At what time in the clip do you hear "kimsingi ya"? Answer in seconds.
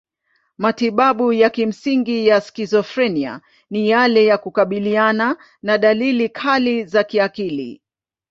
1.49-2.41